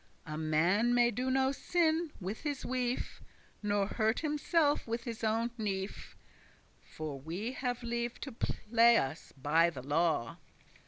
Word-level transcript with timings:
A 0.25 0.35
man 0.35 0.95
may 0.95 1.11
do 1.11 1.29
no 1.29 1.51
sinne 1.51 2.11
with 2.19 2.41
his 2.41 2.65
wife, 2.65 3.21
Nor 3.61 3.85
hurt 3.85 4.21
himselfe 4.21 4.87
with 4.87 5.03
his 5.03 5.23
owen 5.23 5.51
knife; 5.59 6.15
For 6.81 7.19
we 7.19 7.51
have 7.51 7.83
leave 7.83 8.19
to 8.21 8.31
play 8.31 8.97
us 8.97 9.31
by 9.37 9.69
the 9.69 9.83
law." 9.83 10.37